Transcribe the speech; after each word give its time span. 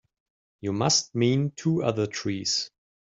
You 0.61 0.73
must 0.73 1.13
mean 1.13 1.51
two 1.51 1.83
other 1.83 2.07
trees. 2.07 2.71